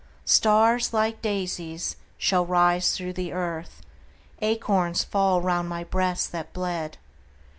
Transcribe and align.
Stars, 0.25 0.93
like 0.93 1.21
daisies, 1.21 1.95
shall 2.17 2.43
rise 2.43 2.97
through 2.97 3.13
the 3.13 3.31
earth, 3.33 3.83
Acorns 4.41 5.03
fall 5.03 5.41
round 5.43 5.69
my 5.69 5.83
breast 5.83 6.31
that 6.31 6.53
bled. 6.53 6.97